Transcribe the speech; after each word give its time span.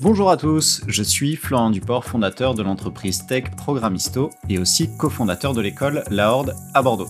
Bonjour 0.00 0.30
à 0.30 0.36
tous, 0.36 0.82
je 0.86 1.02
suis 1.02 1.34
Florent 1.34 1.70
Duport, 1.70 2.04
fondateur 2.04 2.54
de 2.54 2.62
l'entreprise 2.62 3.26
Tech 3.26 3.50
Programmisto 3.56 4.30
et 4.48 4.60
aussi 4.60 4.88
cofondateur 4.96 5.54
de 5.54 5.60
l'école 5.60 6.04
La 6.08 6.32
Horde 6.32 6.54
à 6.72 6.82
Bordeaux. 6.82 7.08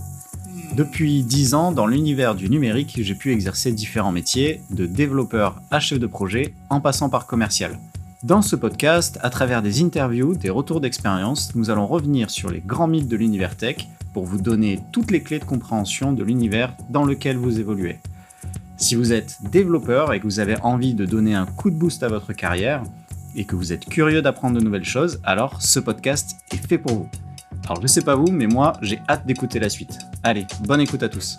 Depuis 0.75 1.23
10 1.23 1.53
ans, 1.53 1.71
dans 1.71 1.87
l'univers 1.87 2.35
du 2.35 2.49
numérique, 2.49 2.99
j'ai 2.99 3.15
pu 3.15 3.31
exercer 3.31 3.73
différents 3.73 4.11
métiers, 4.11 4.63
de 4.71 4.87
développeur 4.87 5.61
à 5.71 5.81
chef 5.81 5.99
de 5.99 6.07
projet, 6.07 6.55
en 6.71 6.81
passant 6.81 7.11
par 7.11 7.27
commercial. 7.27 7.79
Dans 8.23 8.41
ce 8.41 8.57
podcast, 8.57 9.19
à 9.21 9.29
travers 9.29 9.61
des 9.61 9.83
interviews, 9.83 10.35
des 10.35 10.49
retours 10.49 10.81
d'expérience, 10.81 11.55
nous 11.55 11.69
allons 11.69 11.87
revenir 11.87 12.31
sur 12.31 12.49
les 12.49 12.61
grands 12.61 12.89
mythes 12.89 13.09
de 13.09 13.17
l'univers 13.17 13.55
tech 13.55 13.87
pour 14.15 14.25
vous 14.25 14.41
donner 14.41 14.81
toutes 14.93 15.11
les 15.11 15.23
clés 15.23 15.41
de 15.41 15.45
compréhension 15.45 16.15
de 16.15 16.25
l'univers 16.25 16.75
dans 16.89 17.05
lequel 17.05 17.37
vous 17.37 17.61
évoluez. 17.61 17.99
Si 18.81 18.95
vous 18.95 19.13
êtes 19.13 19.39
développeur 19.51 20.13
et 20.13 20.21
que 20.21 20.25
vous 20.25 20.39
avez 20.39 20.57
envie 20.63 20.95
de 20.95 21.05
donner 21.05 21.35
un 21.35 21.47
coup 21.47 21.69
de 21.69 21.75
boost 21.75 22.05
à 22.05 22.09
votre 22.09 22.33
carrière 22.33 22.85
et 23.35 23.45
que 23.45 23.57
vous 23.57 23.73
êtes 23.73 23.85
curieux 23.85 24.23
d'apprendre 24.23 24.57
de 24.57 24.65
nouvelles 24.65 24.85
choses, 24.85 25.21
alors 25.25 25.61
ce 25.61 25.81
podcast 25.81 26.37
est 26.53 26.65
fait 26.65 26.79
pour 26.79 26.93
vous. 26.93 27.11
Alors 27.65 27.83
je 27.83 27.89
sais 27.89 28.03
pas 28.03 28.15
vous, 28.15 28.31
mais 28.31 28.47
moi 28.47 28.75
j'ai 28.81 29.01
hâte 29.09 29.27
d'écouter 29.27 29.59
la 29.59 29.69
suite. 29.69 29.99
Allez, 30.23 30.47
bonne 30.61 30.81
écoute 30.81 31.03
à 31.03 31.09
tous. 31.09 31.37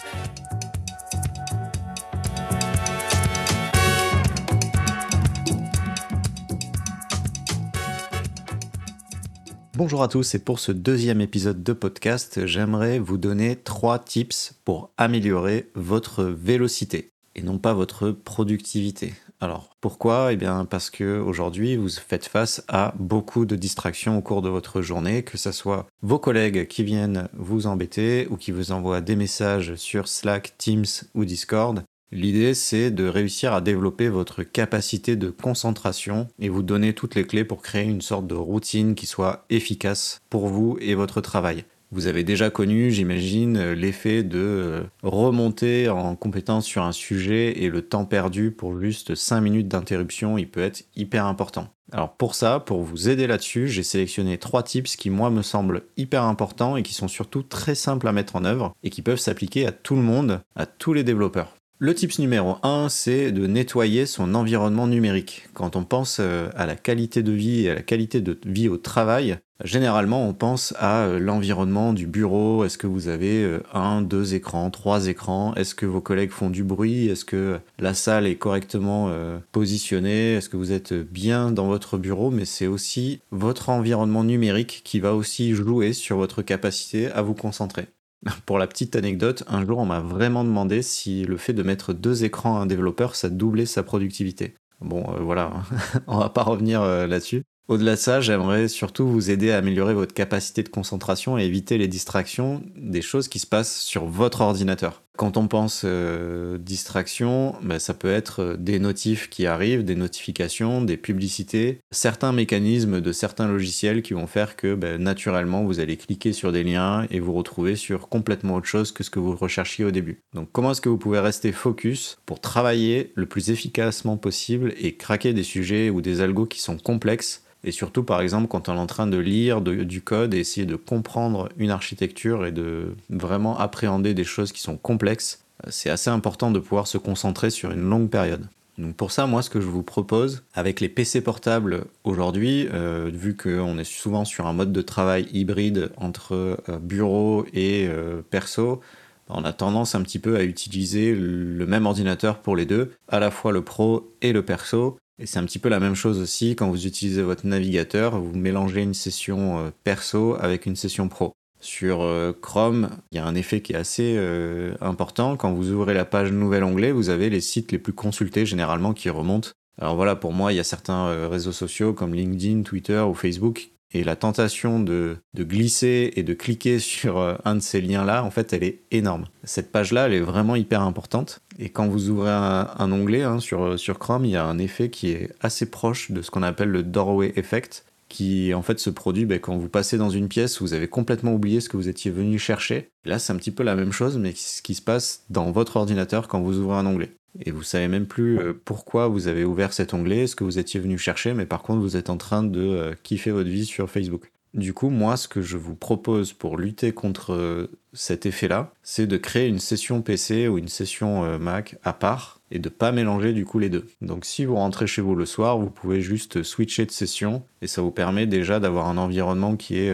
Bonjour 9.76 10.04
à 10.04 10.10
tous 10.10 10.36
et 10.36 10.40
pour 10.40 10.60
ce 10.60 10.74
deuxième 10.74 11.22
épisode 11.22 11.64
de 11.64 11.72
podcast, 11.72 12.46
j'aimerais 12.46 13.00
vous 13.00 13.18
donner 13.18 13.56
trois 13.56 13.98
tips 13.98 14.60
pour 14.66 14.92
améliorer 14.98 15.72
votre 15.74 16.26
vélocité 16.26 17.14
et 17.40 17.44
non 17.44 17.58
pas 17.58 17.74
votre 17.74 18.12
productivité. 18.12 19.14
Alors 19.40 19.70
pourquoi? 19.80 20.34
Eh 20.34 20.36
bien 20.36 20.66
parce 20.66 20.90
que 20.90 21.20
aujourd'hui 21.20 21.78
vous 21.78 21.90
faites 21.90 22.26
face 22.26 22.62
à 22.68 22.94
beaucoup 23.00 23.46
de 23.46 23.56
distractions 23.56 24.18
au 24.18 24.22
cours 24.22 24.42
de 24.42 24.50
votre 24.50 24.82
journée, 24.82 25.24
que 25.24 25.38
ce 25.38 25.54
soit 25.54 25.88
vos 26.02 26.20
collègues 26.20 26.68
qui 26.68 26.84
viennent 26.84 27.30
vous 27.34 27.66
embêter 27.66 28.28
ou 28.30 28.36
qui 28.36 28.52
vous 28.52 28.74
envoient 28.74 29.02
des 29.02 29.16
messages 29.16 29.76
sur 29.76 30.10
Slack, 30.10 30.56
Teams 30.58 30.86
ou 31.16 31.24
Discord. 31.24 31.82
L'idée 32.12 32.54
c'est 32.54 32.92
de 32.92 33.08
réussir 33.08 33.54
à 33.54 33.62
développer 33.62 34.10
votre 34.10 34.44
capacité 34.44 35.16
de 35.16 35.30
concentration 35.30 36.28
et 36.40 36.50
vous 36.50 36.64
donner 36.64 36.94
toutes 36.94 37.16
les 37.16 37.26
clés 37.26 37.46
pour 37.46 37.62
créer 37.62 37.86
une 37.86 38.02
sorte 38.02 38.28
de 38.28 38.36
routine 38.36 38.96
qui 38.96 39.06
soit 39.06 39.46
efficace 39.50 40.20
pour 40.30 40.48
vous 40.48 40.78
et 40.82 40.96
votre 40.96 41.22
travail. 41.22 41.64
Vous 41.92 42.06
avez 42.06 42.24
déjà 42.24 42.52
connu, 42.52 42.92
j'imagine, 42.92 43.72
l'effet 43.72 44.22
de 44.22 44.38
euh, 44.38 44.84
remonter 45.02 45.90
en 45.90 46.16
compétence 46.16 46.66
sur 46.66 46.84
un 46.84 46.92
sujet 46.92 47.64
et 47.64 47.70
le 47.70 47.82
temps 47.82 48.06
perdu 48.06 48.52
pour 48.52 48.80
juste 48.80 49.16
5 49.16 49.42
minutes 49.42 49.68
d'interruption, 49.68 50.38
il 50.38 50.50
peut 50.50 50.62
être 50.62 50.84
hyper 50.96 51.26
important. 51.26 51.70
Alors 51.92 52.16
pour 52.16 52.36
ça, 52.36 52.60
pour 52.60 52.84
vous 52.84 53.10
aider 53.10 53.26
là-dessus, 53.26 53.68
j'ai 53.68 53.82
sélectionné 53.82 54.38
trois 54.38 54.62
tips 54.62 54.96
qui 54.96 55.10
moi 55.10 55.32
me 55.32 55.42
semblent 55.42 55.82
hyper 55.98 56.24
importants 56.24 56.78
et 56.78 56.84
qui 56.84 56.94
sont 56.94 57.08
surtout 57.08 57.42
très 57.42 57.74
simples 57.74 58.08
à 58.08 58.12
mettre 58.12 58.36
en 58.36 58.46
œuvre 58.46 58.76
et 58.84 58.92
qui 58.92 59.02
peuvent 59.02 59.18
s'appliquer 59.18 59.66
à 59.66 59.72
tout 59.72 59.96
le 59.96 60.04
monde, 60.04 60.42
à 60.56 60.68
tous 60.68 60.94
les 60.94 61.04
développeurs. 61.04 61.56
Le 61.80 61.96
tips 61.96 62.20
numéro 62.20 62.58
1, 62.62 62.90
c'est 62.90 63.32
de 63.32 63.48
nettoyer 63.48 64.06
son 64.06 64.36
environnement 64.36 64.86
numérique. 64.86 65.48
Quand 65.54 65.76
on 65.78 65.86
pense 65.86 66.18
euh, 66.20 66.50
à 66.56 66.66
la 66.66 66.76
qualité 66.76 67.24
de 67.24 67.32
vie 67.32 67.66
et 67.66 67.70
à 67.72 67.76
la 67.76 67.82
qualité 67.82 68.20
de 68.20 68.38
vie 68.46 68.68
au 68.68 68.76
travail, 68.78 69.38
généralement 69.64 70.28
on 70.28 70.34
pense 70.34 70.74
à 70.78 71.04
euh, 71.04 71.20
l'environnement 71.20 71.94
du 71.94 72.08
bureau. 72.08 72.64
Est-ce 72.64 72.78
que 72.78 72.88
vous 72.88 73.08
avez 73.08 73.44
euh, 73.44 73.64
un, 73.74 74.02
deux 74.02 74.34
écrans, 74.34 74.70
trois 74.72 75.08
écrans? 75.08 75.54
Est-ce 75.56 75.76
que 75.76 75.86
vos 75.86 76.02
collègues 76.02 76.32
font 76.32 76.50
du 76.50 76.64
bruit? 76.64 77.08
Est-ce 77.08 77.26
que 77.26 77.60
la 77.80 77.94
salle 77.94 78.28
est 78.28 78.36
correctement 78.36 79.12
positionnée? 79.52 80.34
Est-ce 80.34 80.50
que 80.50 80.58
vous 80.58 80.72
êtes 80.72 80.94
bien 80.94 81.52
dans 81.52 81.68
votre 81.68 81.98
bureau? 81.98 82.32
Mais 82.32 82.46
c'est 82.46 82.68
aussi 82.68 83.22
votre 83.32 83.70
environnement 83.70 84.24
numérique 84.24 84.82
qui 84.84 85.00
va 85.00 85.14
aussi 85.14 85.54
jouer 85.54 85.94
sur 85.94 86.18
votre 86.18 86.42
capacité 86.42 87.12
à 87.12 87.22
vous 87.22 87.34
concentrer. 87.34 87.88
Pour 88.46 88.58
la 88.58 88.68
petite 88.68 88.96
anecdote, 88.96 89.44
un 89.48 89.66
jour 89.66 89.80
on 89.80 89.86
m'a 89.86 90.00
vraiment 90.00 90.44
demandé 90.44 90.82
si 90.82 91.24
le 91.24 91.38
fait 91.38 91.54
de 91.54 91.64
mettre 91.64 91.94
deux 91.94 92.24
écrans 92.24 92.58
à 92.58 92.62
un 92.62 92.66
développeur, 92.66 93.16
ça 93.16 93.30
doublait 93.30 93.66
sa 93.66 93.84
productivité. 93.84 94.56
Bon, 94.82 95.04
euh, 95.14 95.20
voilà, 95.20 95.52
on 96.08 96.20
va 96.20 96.30
pas 96.30 96.44
revenir 96.44 96.82
euh, 96.82 97.08
là-dessus. 97.08 97.44
Au-delà 97.70 97.92
de 97.92 98.00
ça, 98.00 98.20
j'aimerais 98.20 98.68
surtout 98.68 99.08
vous 99.08 99.30
aider 99.30 99.52
à 99.52 99.58
améliorer 99.58 99.94
votre 99.94 100.16
capacité 100.16 100.64
de 100.64 100.70
concentration 100.70 101.38
et 101.38 101.44
éviter 101.44 101.78
les 101.78 101.88
distractions 101.88 102.64
des 102.76 103.04
choses 103.04 103.28
qui 103.28 103.38
se 103.38 103.46
passent 103.46 103.80
sur 103.82 104.06
votre 104.06 104.42
ordinateur. 104.42 105.04
Quand 105.18 105.38
on 105.38 105.48
pense 105.48 105.84
euh, 105.86 106.58
distraction, 106.58 107.56
bah, 107.62 107.78
ça 107.78 107.94
peut 107.94 108.12
être 108.12 108.42
euh, 108.42 108.58
des 108.58 108.80
notifs 108.80 109.30
qui 109.30 109.46
arrivent, 109.46 109.84
des 109.84 109.94
notifications, 109.94 110.82
des 110.82 110.98
publicités, 110.98 111.82
certains 111.92 112.32
mécanismes 112.32 113.02
de 113.02 113.12
certains 113.12 113.48
logiciels 113.48 114.02
qui 114.02 114.16
vont 114.16 114.26
faire 114.26 114.56
que 114.56 114.74
bah, 114.74 114.98
naturellement 114.98 115.64
vous 115.64 115.80
allez 115.80 115.98
cliquer 115.98 116.34
sur 116.34 116.52
des 116.52 116.64
liens 116.64 117.06
et 117.12 117.20
vous 117.20 117.34
retrouver 117.34 117.76
sur 117.76 118.10
complètement 118.10 118.56
autre 118.56 118.66
chose 118.66 118.92
que 118.92 119.04
ce 119.04 119.12
que 119.12 119.20
vous 119.20 119.36
recherchiez 119.36 119.86
au 119.86 119.92
début. 119.92 120.24
Donc 120.34 120.50
comment 120.52 120.72
est-ce 120.72 120.82
que 120.82 120.90
vous 120.90 120.98
pouvez 120.98 121.20
rester 121.20 121.52
focus 121.52 122.18
pour 122.26 122.40
travailler 122.40 123.12
le 123.14 123.28
plus 123.28 123.52
efficacement 123.52 124.18
possible 124.18 124.74
et 124.80 124.96
craquer 124.96 125.34
des 125.34 125.44
sujets 125.44 125.92
ou 125.92 126.02
des 126.02 126.22
algos 126.22 126.48
qui 126.48 126.62
sont 126.62 126.78
complexes 126.78 127.44
et 127.64 127.72
surtout, 127.72 128.04
par 128.04 128.22
exemple, 128.22 128.48
quand 128.48 128.70
on 128.70 128.76
est 128.76 128.80
en 128.80 128.88
train 128.88 129.08
de 129.08 129.18
lire 129.18 129.62
du 129.62 130.02
code 130.02 130.34
et 130.34 130.40
essayer 130.40 130.66
de 130.66 130.76
comprendre 130.76 131.50
une 131.58 131.72
architecture 131.72 132.46
et 132.46 132.52
de 132.52 132.96
vraiment 133.10 133.58
appréhender 133.58 134.14
des 134.14 134.24
choses 134.24 134.52
qui 134.52 134.62
sont 134.62 134.78
complexes, 134.78 135.44
euh, 135.66 135.70
c'est 135.72 135.90
assez 135.90 136.10
important 136.10 136.52
de 136.52 136.60
pouvoir 136.60 136.88
se 136.88 136.98
concentrer 136.98 137.50
sur 137.50 137.72
une 137.72 137.82
longue 137.82 138.10
période. 138.10 138.48
Donc 138.78 138.96
pour 138.96 139.12
ça, 139.12 139.28
moi, 139.28 139.42
ce 139.42 139.50
que 139.50 139.60
je 139.60 139.68
vous 139.68 139.84
propose, 139.84 140.44
avec 140.54 140.80
les 140.80 140.88
PC 140.88 141.20
portables 141.20 141.84
aujourd'hui, 142.06 142.70
euh, 142.74 143.10
vu 143.14 143.36
qu'on 143.36 143.78
est 143.78 143.84
souvent 143.84 144.24
sur 144.24 144.48
un 144.48 144.54
mode 144.54 144.72
de 144.72 144.82
travail 144.82 145.28
hybride 145.34 145.92
entre 145.98 146.34
euh, 146.70 146.80
bureau 146.80 147.46
et 147.54 147.90
perso, 148.30 148.80
on 149.28 149.44
a 149.44 149.54
tendance 149.54 149.96
un 149.96 150.02
petit 150.02 150.18
peu 150.18 150.38
à 150.38 150.44
utiliser 150.44 151.14
le 151.14 151.66
même 151.68 151.86
ordinateur 151.86 152.40
pour 152.40 152.56
les 152.56 152.66
deux, 152.66 152.94
à 153.10 153.20
la 153.20 153.30
fois 153.30 153.52
le 153.52 153.62
pro 153.62 154.12
et 154.22 154.34
le 154.34 154.44
perso, 154.44 154.98
et 155.20 155.26
c'est 155.26 155.38
un 155.38 155.46
petit 155.46 155.60
peu 155.60 155.70
la 155.70 155.80
même 155.80 155.96
chose 155.96 156.20
aussi 156.20 156.56
quand 156.56 156.70
vous 156.70 156.88
utilisez 156.88 157.22
votre 157.22 157.46
navigateur, 157.46 158.20
vous 158.20 158.38
mélangez 158.38 158.82
une 158.82 158.94
session 158.94 159.60
euh, 159.60 159.70
perso 159.84 160.38
avec 160.40 160.66
une 160.66 160.76
session 160.76 161.10
pro. 161.10 161.34
Sur 161.60 162.02
euh, 162.02 162.32
Chrome, 162.32 162.90
il 163.12 163.18
y 163.18 163.20
a 163.20 163.26
un 163.26 163.36
effet 163.36 163.62
qui 163.62 163.74
est 163.74 163.76
assez 163.76 164.16
euh, 164.18 164.76
important. 164.80 165.36
Quand 165.36 165.52
vous 165.52 165.72
ouvrez 165.72 165.94
la 165.94 166.06
page 166.06 166.32
Nouvel 166.32 166.64
onglet, 166.64 166.94
vous 166.94 167.10
avez 167.10 167.30
les 167.30 167.42
sites 167.42 167.74
les 167.74 167.80
plus 167.80 167.92
consultés 167.92 168.46
généralement 168.46 168.94
qui 168.94 169.10
remontent. 169.10 169.50
Alors 169.78 169.98
voilà, 169.98 170.16
pour 170.16 170.32
moi, 170.32 170.54
il 170.54 170.56
y 170.56 170.60
a 170.60 170.66
certains 170.66 171.28
réseaux 171.30 171.54
sociaux 171.54 171.94
comme 171.94 172.14
LinkedIn, 172.14 172.64
Twitter 172.64 173.00
ou 173.00 173.14
Facebook 173.14 173.70
et 173.92 174.04
la 174.04 174.16
tentation 174.16 174.80
de, 174.80 175.18
glisser 175.36 176.12
et 176.16 176.24
de 176.24 176.34
cliquer 176.34 176.80
sur 176.80 177.18
euh, 177.18 177.36
un 177.46 177.56
de 177.56 177.62
ces 177.62 177.82
liens-là, 177.82 178.24
en 178.24 178.32
fait, 178.32 178.54
elle 178.54 178.64
est 178.64 178.82
énorme. 178.92 179.26
Cette 179.44 179.72
page-là, 179.72 180.08
elle 180.08 180.14
est 180.14 180.20
vraiment 180.20 180.56
hyper 180.56 180.82
importante. 180.82 181.40
Et 181.58 181.70
quand 181.70 181.88
vous 181.88 182.10
ouvrez 182.10 182.32
un, 182.32 182.92
onglet 182.92 183.24
hein, 183.24 183.40
sur, 183.40 183.80
sur 183.80 184.00
Chrome, 184.00 184.26
il 184.26 184.32
y 184.32 184.36
a 184.36 184.46
un 184.46 184.60
effet 184.60 184.90
qui 184.90 185.12
est 185.12 185.32
assez 185.42 185.70
proche 185.70 186.12
de 186.12 186.22
ce 186.22 186.32
qu'on 186.32 186.44
appelle 186.44 186.70
le 186.70 186.84
doorway 186.84 187.34
effect, 187.36 187.86
qui 188.10 188.54
en 188.54 188.62
fait 188.62 188.80
se 188.80 188.90
produit 188.90 189.26
ben, 189.26 189.40
quand 189.40 189.56
vous 189.56 189.70
passez 189.70 189.98
dans 189.98 190.10
une 190.10 190.28
pièce, 190.28 190.62
vous 190.62 190.74
avez 190.74 190.88
complètement 190.88 191.34
oublié 191.34 191.62
ce 191.62 191.70
que 191.70 191.78
vous 191.78 191.88
étiez 191.88 192.12
venu 192.12 192.40
chercher. 192.40 192.90
là, 193.06 193.20
c'est 193.20 193.32
un 193.32 193.38
petit 193.38 193.52
peu 193.52 193.64
la 193.64 193.76
même 193.76 193.92
chose, 193.92 194.18
mais 194.18 194.34
ce 194.36 194.62
qui 194.62 194.74
se 194.74 194.82
passe 194.82 195.24
dans 195.30 195.52
votre 195.52 195.78
ordinateur 195.78 196.28
quand 196.28 196.42
vous 196.42 196.58
ouvrez 196.58 196.78
un 196.78 196.86
onglet 196.86 197.12
et 197.40 197.52
vous 197.52 197.64
savez 197.64 197.88
même 197.88 198.06
plus 198.06 198.40
euh, 198.40 198.54
pourquoi 198.66 199.08
vous 199.08 199.28
avez 199.28 199.44
ouvert 199.44 199.74
cet 199.74 199.94
onglet, 199.94 200.28
ce 200.28 200.36
que 200.36 200.44
vous 200.44 200.60
étiez 200.60 200.80
venu 200.80 200.98
chercher, 200.98 201.34
mais 201.34 201.46
par 201.46 201.62
contre 201.62 201.82
vous 201.82 201.96
êtes 201.96 202.10
en 202.10 202.18
train 202.18 202.44
de 202.44 202.62
euh, 202.62 202.94
kiffer 203.04 203.32
votre 203.32 203.50
vie 203.50 203.66
sur 203.66 203.90
Facebook. 203.90 204.32
Du 204.56 204.74
coup, 204.74 204.90
moi, 204.90 205.16
ce 205.16 205.28
que 205.28 205.44
je 205.44 205.58
vous 205.58 205.76
propose 205.76 206.34
pour 206.34 206.58
lutter 206.58 206.92
contre 206.92 207.34
euh, 207.34 207.68
cet 207.94 208.26
effet-là, 208.26 208.74
c'est 208.82 209.06
de 209.06 209.16
créer 209.18 209.48
une 209.48 209.60
session 209.60 210.02
PC 210.02 210.48
ou 210.48 210.58
une 210.58 210.68
session 210.68 211.38
Mac 211.38 211.76
à 211.84 211.94
part 211.94 212.40
et 212.50 212.58
de 212.58 212.70
pas 212.70 212.92
mélanger 212.92 213.34
du 213.34 213.46
coup 213.46 213.60
les 213.60 213.70
deux. 213.70 213.86
Donc 214.02 214.26
si 214.26 214.46
vous 214.46 214.56
rentrez 214.56 214.88
chez 214.88 215.04
vous 215.04 215.14
le 215.14 215.28
soir, 215.28 215.60
vous 215.60 215.70
pouvez 215.70 216.02
juste 216.02 216.42
switcher 216.42 216.88
de 216.88 216.92
session 216.92 217.44
et 217.62 217.68
ça 217.68 217.84
vous 217.84 217.92
permet 217.92 218.26
déjà 218.26 218.60
d'avoir 218.60 218.88
un 218.88 218.98
environnement 218.98 219.56
qui 219.56 219.78
est 219.78 219.94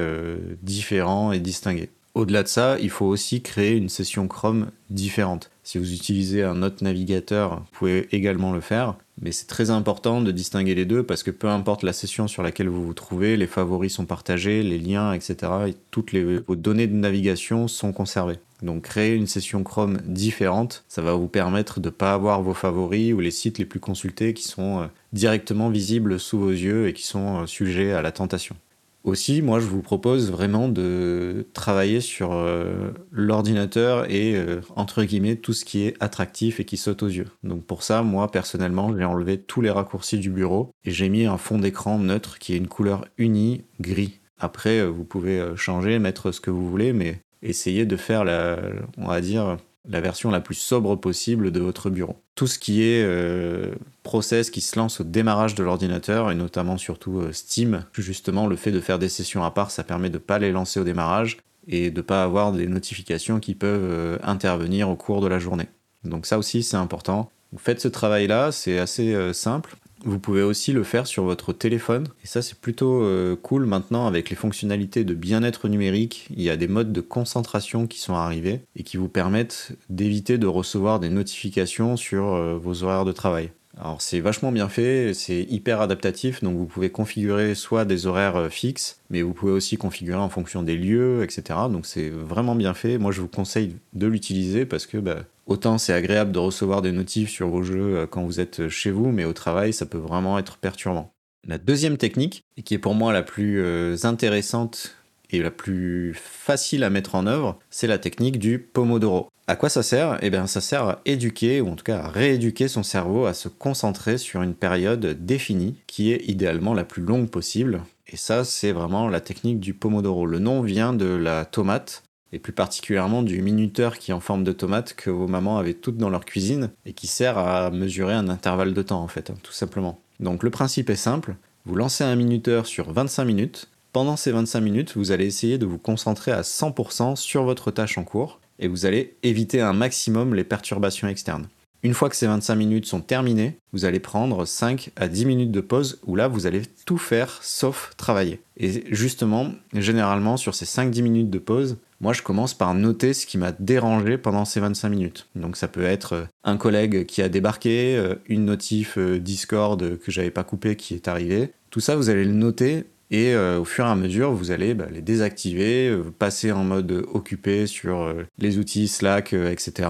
différent 0.61 1.33
et 1.33 1.39
distingué. 1.39 1.89
Au-delà 2.15 2.43
de 2.43 2.47
ça, 2.47 2.77
il 2.79 2.89
faut 2.89 3.05
aussi 3.05 3.41
créer 3.41 3.75
une 3.75 3.89
session 3.89 4.29
Chrome 4.29 4.71
différente. 4.89 5.51
Si 5.63 5.77
vous 5.77 5.93
utilisez 5.93 6.43
un 6.43 6.63
autre 6.63 6.81
navigateur, 6.81 7.57
vous 7.57 7.65
pouvez 7.73 8.07
également 8.15 8.53
le 8.53 8.61
faire. 8.61 8.95
Mais 9.21 9.33
c'est 9.33 9.47
très 9.47 9.69
important 9.69 10.21
de 10.21 10.31
distinguer 10.31 10.75
les 10.75 10.85
deux 10.85 11.03
parce 11.03 11.23
que 11.23 11.31
peu 11.31 11.49
importe 11.49 11.83
la 11.83 11.91
session 11.91 12.29
sur 12.29 12.41
laquelle 12.41 12.69
vous 12.69 12.85
vous 12.85 12.93
trouvez, 12.93 13.35
les 13.35 13.47
favoris 13.47 13.93
sont 13.93 14.05
partagés, 14.05 14.63
les 14.63 14.79
liens, 14.79 15.11
etc. 15.11 15.35
Et 15.67 15.75
toutes 15.91 16.15
vos 16.15 16.55
données 16.55 16.87
de 16.87 16.95
navigation 16.95 17.67
sont 17.67 17.91
conservées. 17.91 18.39
Donc 18.61 18.83
créer 18.83 19.15
une 19.15 19.27
session 19.27 19.63
Chrome 19.63 19.99
différente, 20.05 20.85
ça 20.87 21.01
va 21.01 21.15
vous 21.15 21.27
permettre 21.27 21.81
de 21.81 21.89
ne 21.89 21.93
pas 21.93 22.13
avoir 22.13 22.41
vos 22.41 22.53
favoris 22.53 23.13
ou 23.13 23.19
les 23.19 23.31
sites 23.31 23.57
les 23.57 23.65
plus 23.65 23.81
consultés 23.81 24.33
qui 24.33 24.43
sont 24.43 24.83
euh, 24.83 24.87
directement 25.11 25.69
visibles 25.69 26.17
sous 26.17 26.39
vos 26.39 26.51
yeux 26.51 26.87
et 26.87 26.93
qui 26.93 27.03
sont 27.03 27.41
euh, 27.41 27.45
sujets 27.45 27.91
à 27.91 28.01
la 28.01 28.13
tentation. 28.13 28.55
Aussi, 29.05 29.43
moi, 29.43 29.59
je 29.59 29.67
vous 29.67 29.83
propose 29.83 30.31
vraiment 30.31 30.67
de 30.67 31.45
travailler 31.53 32.01
sur 32.01 32.33
euh, 32.33 32.89
l'ordinateur 33.11 34.09
et, 34.09 34.35
euh, 34.35 34.61
entre 34.75 35.03
guillemets, 35.03 35.35
tout 35.35 35.53
ce 35.53 35.63
qui 35.63 35.83
est 35.83 35.93
attractif 35.99 36.59
et 36.59 36.65
qui 36.65 36.75
saute 36.75 37.03
aux 37.03 37.07
yeux. 37.07 37.27
Donc 37.43 37.63
pour 37.65 37.83
ça, 37.83 38.01
moi, 38.01 38.31
personnellement, 38.31 38.97
j'ai 38.97 39.05
enlevé 39.05 39.39
tous 39.39 39.61
les 39.61 39.69
raccourcis 39.69 40.17
du 40.17 40.31
bureau 40.31 40.71
et 40.85 40.91
j'ai 40.91 41.07
mis 41.09 41.25
un 41.25 41.37
fond 41.37 41.59
d'écran 41.59 41.99
neutre 41.99 42.39
qui 42.39 42.53
est 42.53 42.57
une 42.57 42.67
couleur 42.67 43.05
unie 43.19 43.63
gris. 43.79 44.21
Après, 44.39 44.79
euh, 44.79 44.87
vous 44.87 45.05
pouvez 45.05 45.39
changer, 45.55 45.99
mettre 45.99 46.31
ce 46.31 46.41
que 46.41 46.49
vous 46.49 46.67
voulez, 46.67 46.91
mais 46.91 47.19
essayez 47.43 47.85
de 47.85 47.97
faire, 47.97 48.25
la, 48.25 48.57
on 48.97 49.05
va 49.05 49.21
dire, 49.21 49.57
la 49.87 50.01
version 50.01 50.31
la 50.31 50.41
plus 50.41 50.55
sobre 50.55 50.95
possible 50.95 51.51
de 51.51 51.59
votre 51.59 51.89
bureau. 51.89 52.15
Tout 52.35 52.47
ce 52.47 52.59
qui 52.59 52.83
est 52.83 53.03
euh, 53.03 53.73
process 54.03 54.49
qui 54.49 54.61
se 54.61 54.77
lance 54.77 55.01
au 55.01 55.03
démarrage 55.03 55.55
de 55.55 55.63
l'ordinateur, 55.63 56.31
et 56.31 56.35
notamment 56.35 56.77
surtout 56.77 57.19
euh, 57.19 57.31
Steam, 57.31 57.85
justement 57.93 58.47
le 58.47 58.55
fait 58.55 58.71
de 58.71 58.79
faire 58.79 58.99
des 58.99 59.09
sessions 59.09 59.43
à 59.43 59.51
part, 59.51 59.71
ça 59.71 59.83
permet 59.83 60.09
de 60.09 60.15
ne 60.15 60.19
pas 60.19 60.39
les 60.39 60.51
lancer 60.51 60.79
au 60.79 60.83
démarrage 60.83 61.37
et 61.67 61.91
de 61.91 61.97
ne 61.97 62.01
pas 62.01 62.23
avoir 62.23 62.51
des 62.51 62.67
notifications 62.67 63.39
qui 63.39 63.55
peuvent 63.55 63.89
euh, 63.89 64.17
intervenir 64.23 64.89
au 64.89 64.95
cours 64.95 65.21
de 65.21 65.27
la 65.27 65.39
journée. 65.39 65.67
Donc 66.03 66.25
ça 66.25 66.37
aussi 66.37 66.63
c'est 66.63 66.77
important. 66.77 67.31
Faites 67.57 67.79
ce 67.79 67.87
travail-là, 67.87 68.51
c'est 68.51 68.79
assez 68.79 69.15
simple. 69.33 69.77
Vous 70.05 70.19
pouvez 70.19 70.43
aussi 70.43 70.71
le 70.71 70.83
faire 70.83 71.07
sur 71.07 71.23
votre 71.23 71.51
téléphone. 71.51 72.07
Et 72.23 72.27
ça, 72.27 72.43
c'est 72.43 72.59
plutôt 72.59 73.01
euh, 73.01 73.35
cool 73.35 73.65
maintenant 73.65 74.05
avec 74.05 74.29
les 74.29 74.35
fonctionnalités 74.35 75.03
de 75.03 75.15
bien-être 75.15 75.67
numérique. 75.67 76.27
Il 76.29 76.43
y 76.43 76.51
a 76.51 76.57
des 76.57 76.67
modes 76.67 76.93
de 76.93 77.01
concentration 77.01 77.87
qui 77.87 77.99
sont 77.99 78.13
arrivés 78.13 78.61
et 78.75 78.83
qui 78.83 78.97
vous 78.97 79.09
permettent 79.09 79.71
d'éviter 79.89 80.37
de 80.37 80.45
recevoir 80.45 80.99
des 80.99 81.09
notifications 81.09 81.97
sur 81.97 82.35
euh, 82.35 82.55
vos 82.55 82.83
horaires 82.83 83.05
de 83.05 83.11
travail. 83.13 83.49
Alors 83.77 84.01
c'est 84.01 84.21
vachement 84.21 84.51
bien 84.51 84.69
fait, 84.69 85.13
c'est 85.13 85.41
hyper 85.49 85.81
adaptatif, 85.81 86.41
donc 86.41 86.55
vous 86.55 86.65
pouvez 86.65 86.89
configurer 86.89 87.55
soit 87.55 87.83
des 87.83 88.07
horaires 88.07 88.37
euh, 88.37 88.49
fixes, 88.49 89.01
mais 89.09 89.21
vous 89.21 89.33
pouvez 89.33 89.51
aussi 89.51 89.75
configurer 89.75 90.19
en 90.19 90.29
fonction 90.29 90.63
des 90.63 90.77
lieux, 90.77 91.23
etc. 91.23 91.59
Donc 91.69 91.85
c'est 91.85 92.09
vraiment 92.09 92.55
bien 92.55 92.73
fait. 92.73 92.97
Moi 92.97 93.11
je 93.11 93.19
vous 93.21 93.27
conseille 93.27 93.75
de 93.93 94.07
l'utiliser 94.07 94.65
parce 94.65 94.85
que 94.85 94.97
bah, 94.97 95.23
autant 95.45 95.77
c'est 95.77 95.93
agréable 95.93 96.31
de 96.31 96.39
recevoir 96.39 96.81
des 96.81 96.91
notifs 96.91 97.29
sur 97.29 97.49
vos 97.49 97.63
jeux 97.63 97.97
euh, 97.97 98.07
quand 98.07 98.23
vous 98.23 98.39
êtes 98.39 98.69
chez 98.69 98.91
vous, 98.91 99.11
mais 99.11 99.25
au 99.25 99.33
travail 99.33 99.73
ça 99.73 99.85
peut 99.85 99.97
vraiment 99.97 100.39
être 100.39 100.57
perturbant. 100.57 101.11
La 101.47 101.57
deuxième 101.59 101.97
technique, 101.97 102.43
et 102.57 102.63
qui 102.63 102.73
est 102.73 102.79
pour 102.79 102.95
moi 102.95 103.13
la 103.13 103.21
plus 103.21 103.61
euh, 103.61 103.95
intéressante 104.03 104.95
et 105.29 105.41
la 105.41 105.51
plus 105.51 106.13
facile 106.15 106.83
à 106.83 106.89
mettre 106.89 107.13
en 107.15 107.27
œuvre, 107.27 107.59
c'est 107.69 107.87
la 107.87 107.99
technique 107.99 108.39
du 108.39 108.57
Pomodoro. 108.57 109.29
À 109.47 109.55
quoi 109.55 109.69
ça 109.69 109.83
sert? 109.83 110.17
Eh 110.23 110.31
bien, 110.31 110.47
ça 110.47 110.59
sert 110.59 110.83
à 110.83 111.01
éduquer, 111.05 111.61
ou 111.61 111.69
en 111.69 111.75
tout 111.75 111.83
cas 111.83 111.99
à 111.99 112.07
rééduquer 112.07 112.67
son 112.67 112.81
cerveau 112.81 113.25
à 113.25 113.35
se 113.35 113.47
concentrer 113.47 114.17
sur 114.17 114.41
une 114.41 114.55
période 114.55 115.05
définie, 115.23 115.75
qui 115.85 116.11
est 116.11 116.27
idéalement 116.27 116.73
la 116.73 116.83
plus 116.83 117.03
longue 117.03 117.29
possible. 117.29 117.81
Et 118.07 118.17
ça, 118.17 118.43
c'est 118.43 118.71
vraiment 118.71 119.07
la 119.07 119.19
technique 119.19 119.59
du 119.59 119.75
Pomodoro. 119.75 120.25
Le 120.25 120.39
nom 120.39 120.61
vient 120.61 120.93
de 120.93 121.05
la 121.05 121.45
tomate, 121.45 122.03
et 122.35 122.39
plus 122.39 122.51
particulièrement 122.51 123.23
du 123.23 123.41
minuteur 123.41 123.97
qui 123.97 124.11
est 124.11 124.13
en 124.13 124.19
forme 124.19 124.43
de 124.43 124.51
tomate 124.51 124.93
que 124.93 125.09
vos 125.09 125.27
mamans 125.27 125.57
avaient 125.57 125.73
toutes 125.73 125.95
dans 125.95 126.09
leur 126.09 126.25
cuisine, 126.25 126.69
et 126.85 126.91
qui 126.91 127.07
sert 127.07 127.37
à 127.37 127.71
mesurer 127.71 128.13
un 128.13 128.27
intervalle 128.27 128.73
de 128.73 128.81
temps, 128.81 129.01
en 129.01 129.07
fait, 129.07 129.29
hein, 129.29 129.35
tout 129.41 129.53
simplement. 129.53 130.01
Donc 130.19 130.43
le 130.43 130.49
principe 130.49 130.89
est 130.89 130.97
simple, 130.97 131.35
vous 131.65 131.75
lancez 131.75 132.03
un 132.03 132.15
minuteur 132.17 132.65
sur 132.65 132.91
25 132.91 133.23
minutes, 133.23 133.69
pendant 133.93 134.17
ces 134.17 134.33
25 134.33 134.59
minutes, 134.59 134.97
vous 134.97 135.11
allez 135.11 135.25
essayer 135.25 135.57
de 135.57 135.65
vous 135.65 135.77
concentrer 135.77 136.33
à 136.33 136.41
100% 136.41 137.15
sur 137.15 137.45
votre 137.45 137.71
tâche 137.71 137.97
en 137.97 138.03
cours 138.03 138.41
et 138.59 138.67
vous 138.67 138.85
allez 138.85 139.15
éviter 139.23 139.61
un 139.61 139.71
maximum 139.71 140.35
les 140.35 140.43
perturbations 140.43 141.07
externes. 141.07 141.47
Une 141.81 141.93
fois 141.93 142.09
que 142.09 142.15
ces 142.15 142.27
25 142.27 142.55
minutes 142.55 142.87
sont 142.87 142.99
terminées, 142.99 143.57
vous 143.71 143.85
allez 143.85 143.99
prendre 143.99 144.43
5 144.43 144.89
à 144.97 145.07
10 145.07 145.25
minutes 145.25 145.51
de 145.51 145.61
pause 145.61 145.99
où 146.05 146.15
là 146.15 146.27
vous 146.27 146.47
allez 146.47 146.63
tout 146.85 146.97
faire 146.97 147.39
sauf 147.41 147.91
travailler. 147.95 148.41
Et 148.57 148.83
justement, 148.93 149.51
généralement 149.73 150.35
sur 150.35 150.55
ces 150.55 150.65
5-10 150.65 151.01
minutes 151.03 151.29
de 151.29 151.39
pause, 151.39 151.77
moi 152.05 152.13
je 152.13 152.21
commence 152.21 152.53
par 152.53 152.75
noter 152.75 153.15
ce 153.15 153.25
qui 153.25 153.39
m'a 153.39 153.51
dérangé 153.51 154.19
pendant 154.19 154.45
ces 154.45 154.59
25 154.59 154.89
minutes. 154.89 155.25
Donc 155.33 155.57
ça 155.57 155.67
peut 155.67 155.85
être 155.85 156.13
euh, 156.13 156.25
un 156.43 156.55
collègue 156.55 157.07
qui 157.07 157.23
a 157.23 157.29
débarqué, 157.29 157.97
euh, 157.97 158.13
une 158.27 158.45
notif 158.45 158.99
euh, 158.99 159.17
Discord 159.17 159.97
que 159.97 160.11
j'avais 160.11 160.29
pas 160.29 160.43
coupé 160.43 160.75
qui 160.75 160.93
est 160.93 161.07
arrivée. 161.07 161.49
Tout 161.71 161.79
ça 161.79 161.95
vous 161.95 162.11
allez 162.11 162.23
le 162.23 162.33
noter 162.33 162.83
et 163.09 163.35
au 163.35 163.65
fur 163.65 163.85
et 163.85 163.89
à 163.89 163.95
mesure, 163.95 164.33
vous 164.33 164.49
allez 164.51 164.73
bah, 164.73 164.87
les 164.91 165.01
désactiver, 165.01 165.95
passer 166.17 166.51
en 166.51 166.63
mode 166.63 167.05
occupé 167.13 167.67
sur 167.67 168.13
les 168.39 168.57
outils 168.57 168.87
Slack, 168.87 169.33
etc. 169.33 169.89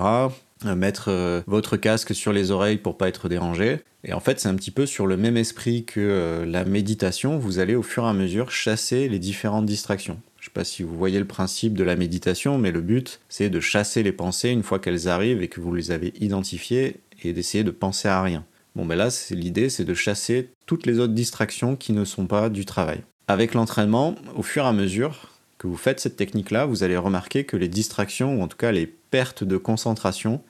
Mettre 0.65 1.43
votre 1.47 1.77
casque 1.77 2.13
sur 2.13 2.33
les 2.33 2.51
oreilles 2.51 2.77
pour 2.77 2.97
pas 2.97 3.07
être 3.07 3.29
dérangé. 3.29 3.79
Et 4.03 4.13
en 4.13 4.19
fait, 4.19 4.41
c'est 4.41 4.49
un 4.49 4.55
petit 4.55 4.69
peu 4.69 4.85
sur 4.85 5.07
le 5.07 5.15
même 5.15 5.37
esprit 5.37 5.85
que 5.85 6.43
la 6.45 6.65
méditation. 6.65 7.37
Vous 7.37 7.59
allez 7.59 7.75
au 7.75 7.83
fur 7.83 8.03
et 8.03 8.09
à 8.09 8.13
mesure 8.13 8.51
chasser 8.51 9.07
les 9.07 9.17
différentes 9.17 9.65
distractions. 9.65 10.19
Je 10.45 10.51
sais 10.51 10.53
pas 10.53 10.63
si 10.63 10.83
vous 10.83 10.95
voyez 10.95 11.17
le 11.17 11.25
principe 11.25 11.73
de 11.73 11.83
la 11.83 11.95
méditation, 11.95 12.59
mais 12.59 12.71
le 12.71 12.81
but, 12.81 13.19
c'est 13.29 13.49
de 13.49 13.59
chasser 13.59 14.03
les 14.03 14.11
pensées 14.11 14.51
une 14.51 14.61
fois 14.61 14.77
qu'elles 14.77 15.07
arrivent 15.07 15.41
et 15.41 15.47
que 15.47 15.59
vous 15.59 15.73
les 15.73 15.89
avez 15.89 16.13
identifiées 16.19 16.97
et 17.23 17.33
d'essayer 17.33 17.63
de 17.63 17.71
penser 17.71 18.09
à 18.09 18.21
rien. 18.21 18.45
Bon, 18.75 18.85
ben 18.85 18.95
là, 18.95 19.09
l'idée, 19.31 19.69
c'est 19.69 19.85
de 19.85 19.95
chasser 19.95 20.51
toutes 20.67 20.85
les 20.85 20.99
autres 20.99 21.15
distractions 21.15 21.75
qui 21.75 21.93
ne 21.93 22.05
sont 22.05 22.27
pas 22.27 22.49
du 22.49 22.63
travail. 22.63 23.01
Avec 23.27 23.55
l'entraînement, 23.55 24.13
au 24.35 24.43
fur 24.43 24.65
et 24.65 24.67
à 24.67 24.71
mesure 24.71 25.31
que 25.57 25.65
vous 25.65 25.77
faites 25.77 25.99
cette 25.99 26.15
technique-là, 26.15 26.67
vous 26.67 26.83
allez 26.83 26.95
remarquer 26.95 27.45
que 27.45 27.57
les 27.57 27.67
distractions, 27.67 28.37
ou 28.37 28.43
en 28.43 28.47
tout 28.47 28.57
cas 28.57 28.71
les 28.71 28.85
pertes 28.85 29.43
de 29.43 29.57
concentration, 29.57 30.43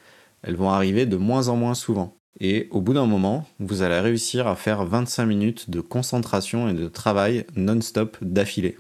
elles 0.44 0.58
vont 0.58 0.72
arriver 0.72 1.06
de 1.06 1.16
moins 1.16 1.48
en 1.48 1.56
moins 1.56 1.74
souvent. 1.74 2.18
Et 2.42 2.68
au 2.72 2.82
bout 2.82 2.94
d'un 2.94 3.06
moment, 3.06 3.48
vous 3.62 3.82
allez 3.82 4.02
réussir 4.02 4.46
à 4.46 4.58
faire 4.58 4.84
25 4.84 5.26
minutes 5.26 5.70
de 5.70 5.80
concentration 5.80 6.68
et 6.68 6.74
de 6.74 6.90
travail 6.90 7.46
non-stop 7.56 8.18
d'affilée. 8.22 8.76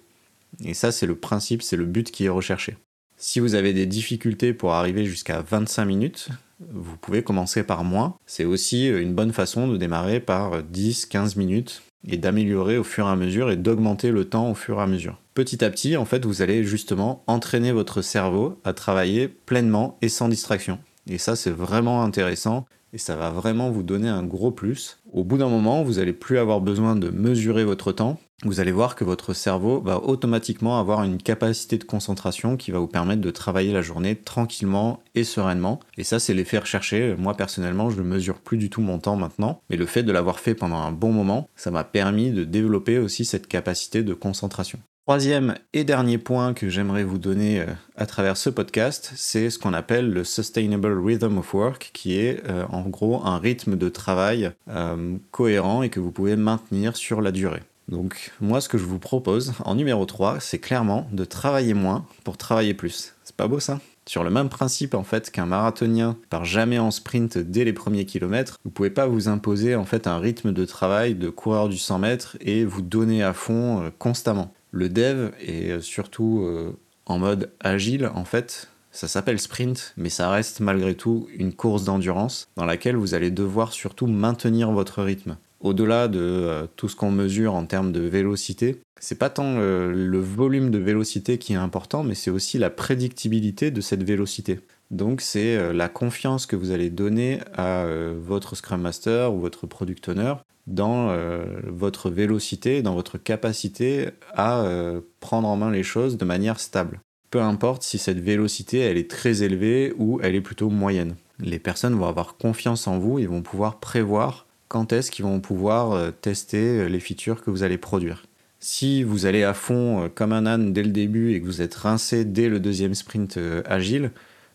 Et 0.63 0.73
ça, 0.73 0.91
c'est 0.91 1.05
le 1.05 1.15
principe, 1.15 1.61
c'est 1.61 1.77
le 1.77 1.85
but 1.85 2.11
qui 2.11 2.25
est 2.25 2.29
recherché. 2.29 2.77
Si 3.17 3.39
vous 3.39 3.55
avez 3.55 3.73
des 3.73 3.85
difficultés 3.85 4.53
pour 4.53 4.73
arriver 4.73 5.05
jusqu'à 5.05 5.41
25 5.41 5.85
minutes, 5.85 6.29
vous 6.59 6.97
pouvez 6.97 7.23
commencer 7.23 7.63
par 7.63 7.83
moins. 7.83 8.15
C'est 8.25 8.45
aussi 8.45 8.87
une 8.87 9.13
bonne 9.13 9.33
façon 9.33 9.67
de 9.67 9.77
démarrer 9.77 10.19
par 10.19 10.61
10-15 10.63 11.37
minutes 11.37 11.81
et 12.07 12.17
d'améliorer 12.17 12.77
au 12.77 12.83
fur 12.83 13.07
et 13.07 13.11
à 13.11 13.15
mesure 13.15 13.51
et 13.51 13.57
d'augmenter 13.57 14.11
le 14.11 14.25
temps 14.25 14.51
au 14.51 14.55
fur 14.55 14.79
et 14.79 14.83
à 14.83 14.87
mesure. 14.87 15.19
Petit 15.33 15.63
à 15.63 15.69
petit, 15.69 15.97
en 15.97 16.05
fait, 16.05 16.25
vous 16.25 16.41
allez 16.41 16.63
justement 16.63 17.23
entraîner 17.27 17.71
votre 17.71 18.01
cerveau 18.01 18.59
à 18.63 18.73
travailler 18.73 19.27
pleinement 19.27 19.97
et 20.01 20.09
sans 20.09 20.29
distraction. 20.29 20.79
Et 21.07 21.17
ça, 21.17 21.35
c'est 21.35 21.51
vraiment 21.51 22.03
intéressant 22.03 22.65
et 22.95 22.97
ça 22.97 23.17
va 23.17 23.29
vraiment 23.29 23.69
vous 23.71 23.83
donner 23.83 24.07
un 24.07 24.23
gros 24.23 24.51
plus. 24.51 24.99
Au 25.11 25.25
bout 25.25 25.37
d'un 25.37 25.49
moment, 25.49 25.83
vous 25.83 25.95
n'allez 25.95 26.13
plus 26.13 26.37
avoir 26.37 26.61
besoin 26.61 26.95
de 26.95 27.09
mesurer 27.09 27.65
votre 27.65 27.91
temps. 27.91 28.17
Vous 28.43 28.61
allez 28.61 28.71
voir 28.71 28.95
que 28.95 29.03
votre 29.03 29.33
cerveau 29.33 29.81
va 29.81 30.01
automatiquement 30.01 30.79
avoir 30.79 31.03
une 31.03 31.17
capacité 31.17 31.77
de 31.77 31.83
concentration 31.83 32.55
qui 32.55 32.71
va 32.71 32.79
vous 32.79 32.87
permettre 32.87 33.21
de 33.21 33.31
travailler 33.31 33.73
la 33.73 33.81
journée 33.81 34.15
tranquillement 34.15 35.03
et 35.13 35.25
sereinement. 35.25 35.81
Et 35.97 36.05
ça, 36.05 36.19
c'est 36.19 36.33
l'effet 36.33 36.59
recherché. 36.59 37.15
Moi, 37.17 37.33
personnellement, 37.33 37.89
je 37.89 37.97
ne 37.97 38.07
mesure 38.07 38.39
plus 38.39 38.57
du 38.57 38.69
tout 38.69 38.81
mon 38.81 38.97
temps 38.97 39.17
maintenant. 39.17 39.61
Mais 39.69 39.75
le 39.75 39.85
fait 39.85 40.03
de 40.03 40.13
l'avoir 40.13 40.39
fait 40.39 40.55
pendant 40.55 40.77
un 40.77 40.93
bon 40.93 41.11
moment, 41.11 41.49
ça 41.57 41.71
m'a 41.71 41.83
permis 41.83 42.31
de 42.31 42.45
développer 42.45 42.97
aussi 42.97 43.25
cette 43.25 43.47
capacité 43.47 44.03
de 44.03 44.13
concentration. 44.13 44.79
Troisième 45.07 45.53
et 45.73 45.83
dernier 45.83 46.17
point 46.17 46.55
que 46.55 46.67
j'aimerais 46.67 47.03
vous 47.03 47.19
donner 47.19 47.61
euh, 47.61 47.67
à 47.95 48.07
travers 48.07 48.37
ce 48.37 48.49
podcast, 48.49 49.11
c'est 49.15 49.51
ce 49.51 49.59
qu'on 49.59 49.73
appelle 49.73 50.09
le 50.09 50.23
Sustainable 50.23 50.97
Rhythm 50.97 51.37
of 51.37 51.53
Work, 51.53 51.91
qui 51.93 52.17
est 52.17 52.41
euh, 52.49 52.65
en 52.71 52.81
gros 52.89 53.23
un 53.23 53.37
rythme 53.37 53.75
de 53.75 53.87
travail 53.89 54.49
euh, 54.67 55.15
cohérent 55.29 55.83
et 55.83 55.89
que 55.89 55.99
vous 55.99 56.09
pouvez 56.09 56.35
maintenir 56.35 56.95
sur 56.95 57.21
la 57.21 57.31
durée. 57.31 57.61
Donc 57.87 58.31
moi 58.41 58.61
ce 58.61 58.67
que 58.67 58.79
je 58.79 58.83
vous 58.83 58.97
propose 58.97 59.53
en 59.63 59.75
numéro 59.75 60.07
3, 60.07 60.39
c'est 60.39 60.57
clairement 60.57 61.07
de 61.11 61.23
travailler 61.23 61.75
moins 61.75 62.07
pour 62.23 62.37
travailler 62.37 62.73
plus. 62.73 63.13
C'est 63.23 63.35
pas 63.35 63.47
beau 63.47 63.59
ça? 63.59 63.79
Sur 64.07 64.23
le 64.23 64.31
même 64.31 64.49
principe 64.49 64.95
en 64.95 65.03
fait 65.03 65.29
qu'un 65.29 65.45
marathonien 65.45 66.17
part 66.31 66.45
jamais 66.45 66.79
en 66.79 66.89
sprint 66.89 67.37
dès 67.37 67.63
les 67.63 67.73
premiers 67.73 68.05
kilomètres, 68.05 68.57
vous 68.65 68.71
pouvez 68.71 68.89
pas 68.89 69.05
vous 69.05 69.27
imposer 69.27 69.75
en 69.75 69.85
fait 69.85 70.07
un 70.07 70.17
rythme 70.17 70.51
de 70.51 70.65
travail 70.65 71.13
de 71.13 71.29
coureur 71.29 71.69
du 71.69 71.77
100 71.77 71.99
mètres 71.99 72.37
et 72.41 72.65
vous 72.65 72.81
donner 72.81 73.21
à 73.21 73.33
fond 73.33 73.91
constamment. 73.99 74.51
Le 74.75 74.89
dev 74.89 75.31
est 75.39 75.79
surtout 75.79 76.41
euh, 76.43 76.77
en 77.05 77.17
mode 77.17 77.49
agile, 77.61 78.11
en 78.13 78.25
fait, 78.25 78.67
ça 78.91 79.07
s'appelle 79.07 79.39
sprint, 79.39 79.93
mais 79.95 80.09
ça 80.09 80.29
reste 80.29 80.59
malgré 80.59 80.95
tout 80.95 81.29
une 81.33 81.53
course 81.53 81.85
d'endurance 81.85 82.49
dans 82.57 82.65
laquelle 82.65 82.97
vous 82.97 83.13
allez 83.13 83.31
devoir 83.31 83.71
surtout 83.71 84.05
maintenir 84.05 84.71
votre 84.71 85.01
rythme. 85.01 85.37
Au-delà 85.61 86.09
de 86.09 86.19
euh, 86.19 86.67
tout 86.75 86.89
ce 86.89 86.97
qu'on 86.97 87.09
mesure 87.09 87.53
en 87.53 87.65
termes 87.65 87.93
de 87.93 88.01
vélocité, 88.01 88.81
c'est 88.99 89.17
pas 89.17 89.29
tant 89.29 89.55
euh, 89.59 89.93
le 89.93 90.19
volume 90.19 90.71
de 90.71 90.77
vélocité 90.77 91.37
qui 91.37 91.53
est 91.53 91.55
important, 91.55 92.03
mais 92.03 92.13
c'est 92.13 92.29
aussi 92.29 92.57
la 92.57 92.69
prédictibilité 92.69 93.71
de 93.71 93.79
cette 93.79 94.03
vélocité. 94.03 94.59
Donc 94.91 95.21
c'est 95.21 95.73
la 95.73 95.87
confiance 95.87 96.45
que 96.45 96.57
vous 96.57 96.71
allez 96.71 96.89
donner 96.91 97.39
à 97.55 97.87
votre 98.19 98.55
Scrum 98.55 98.81
Master 98.81 99.33
ou 99.33 99.39
votre 99.39 99.65
Product 99.65 100.09
Owner 100.09 100.35
dans 100.67 101.09
euh, 101.09 101.45
votre 101.67 102.09
vélocité, 102.09 102.81
dans 102.81 102.95
votre 102.95 103.17
capacité 103.17 104.09
à 104.33 104.61
euh, 104.61 105.01
prendre 105.19 105.47
en 105.47 105.57
main 105.57 105.71
les 105.71 105.83
choses 105.83 106.17
de 106.17 106.25
manière 106.25 106.59
stable. 106.59 106.99
Peu 107.29 107.41
importe 107.41 107.83
si 107.83 107.97
cette 107.97 108.19
vélocité 108.19 108.79
elle 108.79 108.97
est 108.97 109.09
très 109.09 109.43
élevée 109.43 109.93
ou 109.97 110.19
elle 110.23 110.35
est 110.35 110.41
plutôt 110.41 110.69
moyenne. 110.69 111.15
Les 111.39 111.59
personnes 111.59 111.95
vont 111.95 112.07
avoir 112.07 112.37
confiance 112.37 112.87
en 112.87 112.97
vous 112.97 113.19
et 113.19 113.25
vont 113.25 113.41
pouvoir 113.41 113.79
prévoir 113.79 114.45
quand 114.67 114.93
est-ce 114.93 115.11
qu'ils 115.11 115.25
vont 115.25 115.39
pouvoir 115.39 115.91
euh, 115.91 116.11
tester 116.11 116.89
les 116.89 116.99
features 116.99 117.43
que 117.43 117.51
vous 117.51 117.63
allez 117.63 117.77
produire. 117.77 118.25
Si 118.59 119.03
vous 119.03 119.27
allez 119.27 119.43
à 119.43 119.53
fond 119.53 120.09
comme 120.15 120.31
un 120.33 120.47
âne 120.47 120.73
dès 120.73 120.81
le 120.81 120.89
début 120.89 121.33
et 121.33 121.41
que 121.41 121.45
vous 121.45 121.61
êtes 121.61 121.75
rincé 121.75 122.25
dès 122.25 122.49
le 122.49 122.59
deuxième 122.59 122.95
sprint 122.95 123.37
agile, 123.65 124.09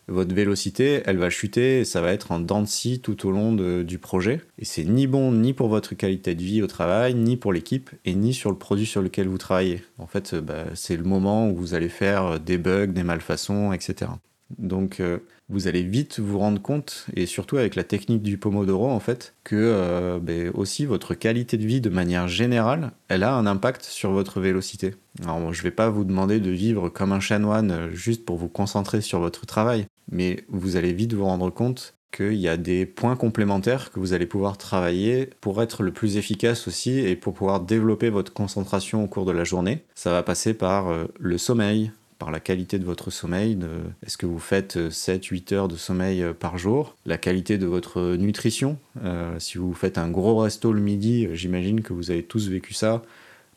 votre 0.07 0.33
vélocité, 0.33 1.01
elle 1.05 1.17
va 1.17 1.29
chuter 1.29 1.79
et 1.79 1.85
ça 1.85 2.01
va 2.01 2.11
être 2.11 2.31
en 2.31 2.39
dents 2.39 2.63
de 2.63 2.95
tout 2.97 3.27
au 3.27 3.31
long 3.31 3.53
du 3.83 3.97
projet. 3.97 4.41
Et 4.57 4.65
c'est 4.65 4.83
ni 4.83 5.07
bon 5.07 5.31
ni 5.31 5.53
pour 5.53 5.67
votre 5.67 5.95
qualité 5.95 6.35
de 6.35 6.43
vie 6.43 6.61
au 6.61 6.67
travail, 6.67 7.13
ni 7.13 7.37
pour 7.37 7.53
l'équipe, 7.53 7.89
et 8.05 8.15
ni 8.15 8.33
sur 8.33 8.51
le 8.51 8.57
produit 8.57 8.85
sur 8.85 9.01
lequel 9.01 9.27
vous 9.27 9.37
travaillez. 9.37 9.83
En 9.97 10.07
fait, 10.07 10.35
bah, 10.35 10.65
c'est 10.75 10.97
le 10.97 11.03
moment 11.03 11.49
où 11.49 11.55
vous 11.55 11.73
allez 11.73 11.89
faire 11.89 12.39
des 12.39 12.57
bugs, 12.57 12.87
des 12.87 13.03
malfaçons, 13.03 13.73
etc. 13.73 14.11
Donc 14.57 14.99
euh, 14.99 15.19
vous 15.51 15.67
allez 15.67 15.83
vite 15.83 16.19
vous 16.19 16.39
rendre 16.39 16.61
compte, 16.61 17.05
et 17.15 17.25
surtout 17.25 17.57
avec 17.57 17.75
la 17.75 17.83
technique 17.83 18.23
du 18.23 18.37
Pomodoro 18.37 18.89
en 18.89 18.99
fait, 18.99 19.35
que 19.43 19.55
euh, 19.55 20.19
ben, 20.19 20.51
aussi 20.53 20.85
votre 20.85 21.13
qualité 21.13 21.57
de 21.57 21.65
vie 21.65 21.81
de 21.81 21.89
manière 21.89 22.27
générale, 22.27 22.91
elle 23.09 23.23
a 23.23 23.35
un 23.35 23.45
impact 23.45 23.83
sur 23.83 24.11
votre 24.11 24.39
vélocité. 24.39 24.95
Alors 25.23 25.53
je 25.53 25.59
ne 25.59 25.63
vais 25.63 25.71
pas 25.71 25.89
vous 25.89 26.05
demander 26.05 26.39
de 26.39 26.49
vivre 26.49 26.89
comme 26.89 27.11
un 27.11 27.19
chanoine 27.19 27.71
euh, 27.71 27.91
juste 27.91 28.25
pour 28.25 28.37
vous 28.37 28.49
concentrer 28.49 29.01
sur 29.01 29.19
votre 29.19 29.45
travail, 29.45 29.85
mais 30.11 30.45
vous 30.47 30.77
allez 30.77 30.93
vite 30.93 31.13
vous 31.13 31.25
rendre 31.25 31.49
compte 31.49 31.95
qu'il 32.11 32.33
y 32.33 32.47
a 32.47 32.57
des 32.57 32.85
points 32.85 33.15
complémentaires 33.15 33.91
que 33.91 33.99
vous 33.99 34.13
allez 34.13 34.25
pouvoir 34.25 34.57
travailler 34.57 35.29
pour 35.39 35.61
être 35.61 35.81
le 35.81 35.91
plus 35.91 36.17
efficace 36.17 36.67
aussi 36.67 36.99
et 36.99 37.15
pour 37.15 37.33
pouvoir 37.33 37.61
développer 37.61 38.09
votre 38.09 38.33
concentration 38.33 39.03
au 39.03 39.07
cours 39.07 39.25
de 39.25 39.31
la 39.31 39.43
journée. 39.43 39.83
Ça 39.95 40.11
va 40.11 40.23
passer 40.23 40.53
par 40.53 40.89
euh, 40.89 41.05
le 41.19 41.37
sommeil, 41.37 41.91
par 42.21 42.29
la 42.29 42.39
qualité 42.39 42.77
de 42.77 42.85
votre 42.85 43.09
sommeil. 43.09 43.57
Est-ce 44.05 44.15
que 44.15 44.27
vous 44.27 44.37
faites 44.37 44.77
7-8 44.77 45.53
euh, 45.53 45.55
heures 45.55 45.67
de 45.67 45.75
sommeil 45.75 46.21
euh, 46.21 46.33
par 46.33 46.59
jour? 46.59 46.95
La 47.07 47.17
qualité 47.17 47.57
de 47.57 47.65
votre 47.65 48.15
nutrition. 48.15 48.77
si 49.39 49.57
vous 49.57 49.73
faites 49.73 49.97
un 49.97 50.09
gros 50.09 50.37
resto 50.37 50.71
le 50.71 50.81
midi, 50.81 51.27
j'imagine 51.33 51.81
que 51.81 51.93
vous 51.93 52.11
avez 52.11 52.21
tous 52.21 52.47
vécu 52.47 52.75
ça 52.75 53.01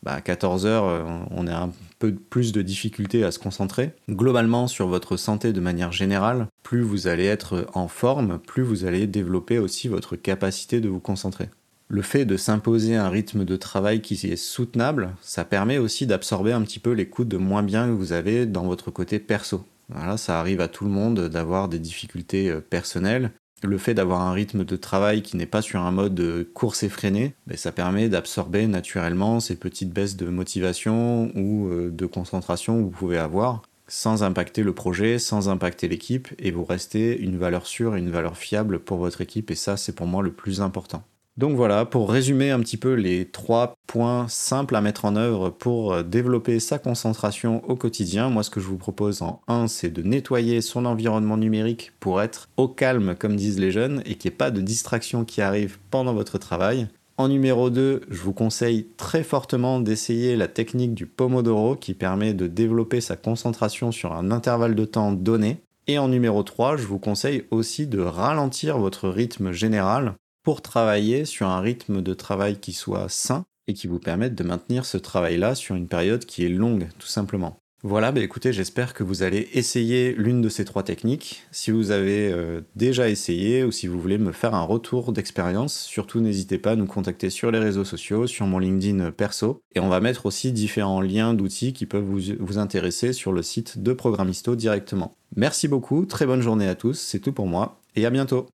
bah, 0.05 0.13
à 0.13 0.21
14 0.21 0.67
heures, 0.67 0.85
euh, 0.85 1.03
on 1.31 1.47
a 1.47 1.55
un 1.55 1.71
peu 1.97 2.13
plus 2.13 2.51
de 2.51 2.61
difficultés 2.61 3.23
à 3.23 3.31
se 3.31 3.39
concentrer. 3.39 3.91
Globalement, 4.09 4.67
sur 4.67 4.87
votre 4.87 5.17
santé 5.17 5.51
de 5.51 5.59
manière 5.59 5.91
générale, 5.91 6.47
plus 6.61 6.81
vous 6.81 7.07
allez 7.07 7.25
être 7.25 7.65
en 7.73 7.87
forme, 7.87 8.37
plus 8.37 8.61
vous 8.61 8.85
allez 8.85 9.07
développer 9.07 9.57
aussi 9.57 9.87
votre 9.87 10.15
capacité 10.15 10.79
de 10.79 10.89
vous 10.89 10.99
concentrer. 10.99 11.49
Le 11.87 12.01
fait 12.01 12.25
de 12.25 12.37
s'imposer 12.37 12.95
un 12.95 13.09
rythme 13.09 13.45
de 13.45 13.55
travail 13.55 14.01
qui 14.01 14.15
est 14.15 14.35
soutenable, 14.35 15.15
ça 15.21 15.45
permet 15.45 15.77
aussi 15.77 16.07
d'absorber 16.07 16.51
un 16.51 16.61
petit 16.61 16.79
peu 16.79 16.91
les 16.91 17.07
coups 17.07 17.27
de 17.27 17.37
moins 17.37 17.63
bien 17.63 17.87
que 17.87 17.93
vous 17.93 18.11
avez 18.11 18.45
dans 18.45 18.65
votre 18.65 18.91
côté 18.91 19.19
perso. 19.19 19.65
Voilà, 19.89 20.17
ça 20.17 20.39
arrive 20.39 20.61
à 20.61 20.67
tout 20.67 20.83
le 20.83 20.89
monde 20.89 21.29
d'avoir 21.29 21.69
des 21.69 21.79
difficultés 21.79 22.49
euh, 22.49 22.59
personnelles 22.59 23.31
le 23.63 23.77
fait 23.77 23.93
d'avoir 23.93 24.21
un 24.21 24.33
rythme 24.33 24.63
de 24.63 24.75
travail 24.75 25.21
qui 25.21 25.37
n'est 25.37 25.45
pas 25.45 25.61
sur 25.61 25.81
un 25.81 25.91
mode 25.91 26.47
course 26.53 26.83
effréné, 26.83 27.33
ben, 27.47 27.57
ça 27.57 27.71
permet 27.71 28.09
d'absorber 28.09 28.67
naturellement 28.67 29.39
ces 29.39 29.55
petites 29.55 29.91
baisses 29.91 30.17
de 30.17 30.27
motivation 30.27 31.31
ou 31.35 31.67
euh, 31.67 31.89
de 31.91 32.05
concentration 32.05 32.77
que 32.77 32.83
vous 32.83 32.89
pouvez 32.89 33.17
avoir 33.17 33.61
sans 33.87 34.23
impacter 34.23 34.63
le 34.63 34.73
projet, 34.73 35.19
sans 35.19 35.47
impacter 35.47 35.87
l'équipe, 35.87 36.29
et 36.39 36.49
vous 36.49 36.65
restez 36.65 37.19
une 37.19 37.37
valeur 37.37 37.67
sûre 37.67 37.95
et 37.95 37.99
une 37.99 38.09
valeur 38.09 38.35
fiable 38.35 38.79
pour 38.79 38.97
votre 38.97 39.21
équipe, 39.21 39.51
et 39.51 39.55
ça 39.55 39.77
c'est 39.77 39.93
pour 39.93 40.07
moi 40.07 40.23
le 40.23 40.31
plus 40.31 40.59
important. 40.59 41.03
Donc 41.37 41.57
voilà, 41.57 41.83
pour 41.83 42.09
résumer 42.09 42.51
un 42.51 42.61
petit 42.61 42.77
peu 42.77 42.93
les 42.93 43.25
trois 43.25 43.75
points 43.87 44.25
simples 44.29 44.73
à 44.73 44.79
mettre 44.79 45.03
en 45.03 45.17
œuvre 45.17 45.49
pour 45.49 45.91
euh, 45.91 46.01
développer 46.01 46.61
sa 46.61 46.79
concentration 46.79 47.61
au 47.69 47.75
quotidien, 47.75 48.29
moi 48.29 48.41
ce 48.41 48.49
que 48.49 48.61
je 48.61 48.67
vous 48.67 48.77
propose 48.77 49.21
en 49.21 49.41
1, 49.49 49.67
c'est 49.67 49.89
de 49.89 50.01
nettoyer 50.01 50.61
son 50.61 50.85
environnement 50.85 51.35
numérique 51.35 51.91
pour 51.99 52.21
être 52.21 52.47
au 52.55 52.69
calme 52.69 53.15
comme 53.19 53.35
disent 53.35 53.59
les 53.59 53.71
jeunes 53.71 54.01
et 54.05 54.15
qu'il 54.15 54.31
n'y 54.31 54.35
ait 54.35 54.37
pas 54.37 54.49
de 54.49 54.61
distraction 54.61 55.25
qui 55.25 55.41
arrive 55.41 55.77
pendant 55.91 56.13
votre 56.13 56.37
travail. 56.37 56.87
En 57.17 57.27
numéro 57.27 57.69
2, 57.69 58.03
je 58.09 58.21
vous 58.21 58.33
conseille 58.33 58.87
très 58.95 59.23
fortement 59.23 59.81
d'essayer 59.81 60.37
la 60.37 60.47
technique 60.47 60.93
du 60.93 61.05
Pomodoro 61.05 61.75
qui 61.75 61.95
permet 61.95 62.33
de 62.33 62.47
développer 62.47 63.01
sa 63.01 63.17
concentration 63.17 63.91
sur 63.91 64.13
un 64.13 64.31
intervalle 64.31 64.75
de 64.75 64.85
temps 64.85 65.11
donné. 65.11 65.57
Et 65.87 65.97
en 65.97 66.07
numéro 66.07 66.43
3, 66.43 66.77
je 66.77 66.87
vous 66.87 66.99
conseille 66.99 67.43
aussi 67.51 67.87
de 67.87 67.99
ralentir 67.99 68.77
votre 68.77 69.09
rythme 69.09 69.51
général 69.51 70.15
pour 70.45 70.61
travailler 70.61 71.25
sur 71.25 71.47
un 71.47 71.59
rythme 71.59 72.01
de 72.01 72.13
travail 72.13 72.59
qui 72.59 72.71
soit 72.71 73.09
sain 73.09 73.45
et 73.67 73.73
qui 73.73 73.87
vous 73.87 73.99
permette 73.99 74.35
de 74.35 74.43
maintenir 74.43 74.85
ce 74.85 74.97
travail-là 74.97 75.55
sur 75.55 75.75
une 75.75 75.87
période 75.87 76.23
qui 76.23 76.45
est 76.45 76.49
longue, 76.49 76.87
tout 76.99 77.07
simplement. 77.07 77.57
Voilà, 77.81 78.11
bah 78.11 78.21
écoutez, 78.21 78.53
j'espère 78.53 78.93
que 78.93 79.03
vous 79.03 79.21
allez 79.21 79.49
essayer 79.53 80.13
l'une 80.13 80.41
de 80.41 80.49
ces 80.49 80.63
trois 80.63 80.83
techniques. 80.83 81.43
Si 81.51 81.71
vous 81.71 81.91
avez 81.91 82.31
euh, 82.31 82.61
déjà 82.75 83.09
essayé 83.09 83.63
ou 83.63 83.71
si 83.71 83.87
vous 83.87 83.99
voulez 83.99 84.17
me 84.17 84.31
faire 84.31 84.55
un 84.55 84.63
retour 84.63 85.11
d'expérience, 85.11 85.79
surtout 85.79 86.19
n'hésitez 86.19 86.57
pas 86.57 86.71
à 86.71 86.75
nous 86.75 86.87
contacter 86.87 87.29
sur 87.29 87.51
les 87.51 87.59
réseaux 87.59 87.85
sociaux, 87.85 88.25
sur 88.25 88.45
mon 88.45 88.59
LinkedIn 88.59 89.11
perso. 89.11 89.61
Et 89.75 89.79
on 89.79 89.89
va 89.89 89.99
mettre 89.99 90.25
aussi 90.25 90.51
différents 90.51 91.01
liens 91.01 91.33
d'outils 91.33 91.73
qui 91.73 91.85
peuvent 91.85 92.03
vous, 92.03 92.21
vous 92.39 92.57
intéresser 92.57 93.13
sur 93.13 93.33
le 93.33 93.41
site 93.41 93.81
de 93.81 93.93
Programmisto 93.93 94.55
directement. 94.55 95.15
Merci 95.35 95.67
beaucoup, 95.67 96.05
très 96.05 96.25
bonne 96.25 96.41
journée 96.41 96.67
à 96.67 96.75
tous, 96.75 96.99
c'est 96.99 97.19
tout 97.19 97.33
pour 97.33 97.47
moi 97.47 97.79
et 97.95 98.05
à 98.05 98.09
bientôt. 98.09 98.47